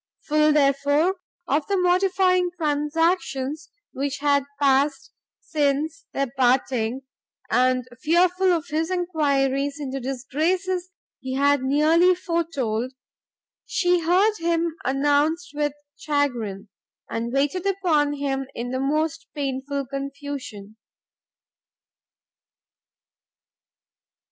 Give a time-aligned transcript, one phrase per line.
[0.21, 1.17] Full, therefore,
[1.47, 7.01] of the mortifying transactions which had passed since their parting,
[7.51, 12.93] and fearful of his enquiries into disgraces he had nearly foretold,
[13.67, 16.69] she heard him announced with chagrin,
[17.07, 20.77] and waited upon him in the most painful confusion.